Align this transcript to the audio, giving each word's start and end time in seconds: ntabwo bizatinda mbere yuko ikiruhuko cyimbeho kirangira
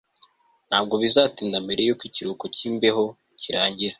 ntabwo 0.69 0.93
bizatinda 1.03 1.57
mbere 1.65 1.81
yuko 1.87 2.03
ikiruhuko 2.09 2.45
cyimbeho 2.55 3.03
kirangira 3.41 3.89